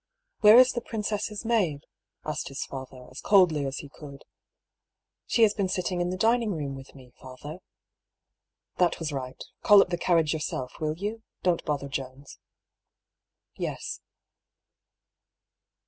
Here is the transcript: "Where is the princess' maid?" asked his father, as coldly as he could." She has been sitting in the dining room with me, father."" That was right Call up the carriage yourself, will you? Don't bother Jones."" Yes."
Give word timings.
"Where 0.41 0.57
is 0.57 0.71
the 0.71 0.81
princess' 0.81 1.45
maid?" 1.45 1.85
asked 2.25 2.47
his 2.47 2.65
father, 2.65 3.05
as 3.11 3.21
coldly 3.21 3.67
as 3.67 3.77
he 3.77 3.89
could." 3.89 4.23
She 5.27 5.43
has 5.43 5.53
been 5.53 5.69
sitting 5.69 6.01
in 6.01 6.09
the 6.09 6.17
dining 6.17 6.53
room 6.55 6.75
with 6.75 6.95
me, 6.95 7.13
father."" 7.21 7.59
That 8.79 8.97
was 8.97 9.13
right 9.13 9.39
Call 9.61 9.79
up 9.79 9.89
the 9.91 9.99
carriage 9.99 10.33
yourself, 10.33 10.79
will 10.79 10.97
you? 10.97 11.21
Don't 11.43 11.63
bother 11.65 11.87
Jones."" 11.87 12.39
Yes." 13.55 14.01